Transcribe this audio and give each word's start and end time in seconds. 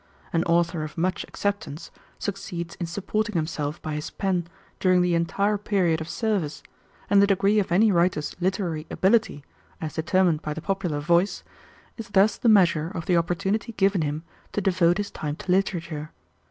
An 0.33 0.43
author 0.45 0.83
of 0.83 0.97
much 0.97 1.23
acceptance 1.25 1.91
succeeds 2.17 2.73
in 2.79 2.87
supporting 2.87 3.35
himself 3.35 3.79
by 3.83 3.93
his 3.93 4.09
pen 4.09 4.47
during 4.79 5.03
the 5.03 5.13
entire 5.13 5.59
period 5.59 6.01
of 6.01 6.09
service, 6.09 6.63
and 7.07 7.21
the 7.21 7.27
degree 7.27 7.59
of 7.59 7.71
any 7.71 7.91
writer's 7.91 8.35
literary 8.39 8.87
ability, 8.89 9.43
as 9.79 9.93
determined 9.93 10.41
by 10.41 10.55
the 10.55 10.59
popular 10.61 11.01
voice, 11.01 11.43
is 11.97 12.09
thus 12.09 12.35
the 12.37 12.49
measure 12.49 12.87
of 12.95 13.05
the 13.05 13.15
opportunity 13.15 13.73
given 13.73 14.01
him 14.01 14.23
to 14.53 14.59
devote 14.59 14.97
his 14.97 15.11
time 15.11 15.35
to 15.35 15.51
literature. 15.51 16.09